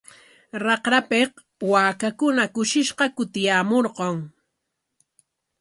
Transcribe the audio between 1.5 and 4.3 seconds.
waakakuna kushishqa kutiyaamurqan.